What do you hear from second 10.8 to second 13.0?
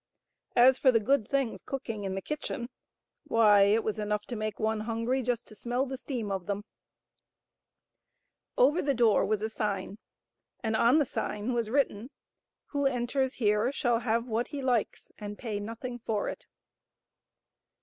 the sign was written, "WHO